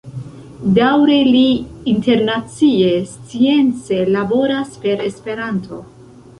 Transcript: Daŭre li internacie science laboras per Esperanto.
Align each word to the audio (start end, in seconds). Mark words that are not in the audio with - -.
Daŭre 0.77 1.17
li 1.27 1.43
internacie 1.91 2.89
science 3.13 4.03
laboras 4.17 4.77
per 4.87 5.09
Esperanto. 5.13 5.83